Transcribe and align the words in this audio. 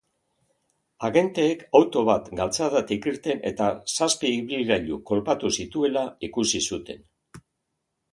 Agenteek 1.07 1.59
auto 1.79 2.01
bat 2.07 2.31
galtzadatik 2.39 3.05
irten 3.11 3.43
eta 3.49 3.67
zazpi 3.97 4.31
ibilgailu 4.37 4.97
kolpatu 5.11 5.53
zituela 5.59 6.07
ikusi 6.29 6.63
zuten. 6.71 7.05